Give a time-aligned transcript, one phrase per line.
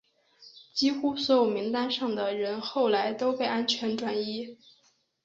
[0.73, 4.57] 几乎所有名单上的人后来都被安全转移。